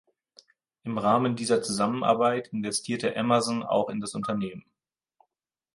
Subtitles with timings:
[0.83, 4.65] Im Rahmen dieser Zusammenarbeit investierte Amazon auch in das Unternehmen.